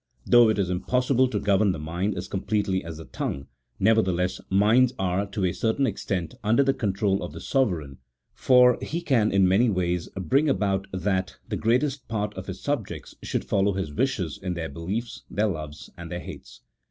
[0.25, 3.45] though it is impossible to govern the mind as completely as the tongue,
[3.79, 7.99] nevertheless minds are, to a certain extent, under the control of the sovereign,
[8.33, 13.13] for he can in many ways bring about that the greatest part of his subjects
[13.21, 16.61] should follow his wishes in their beliefs, their loves, and their hates.